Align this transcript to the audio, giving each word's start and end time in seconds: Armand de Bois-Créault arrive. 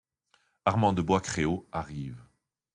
Armand 0.65 0.93
de 0.93 1.03
Bois-Créault 1.03 1.67
arrive. 1.71 2.23